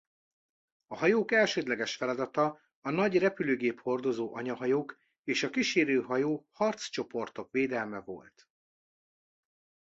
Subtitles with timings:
[0.87, 8.49] A hajók elsődleges feladata a nagy repülőgép-hordozó anyahajók és kísérő hajó-harccsoportok védelme volt.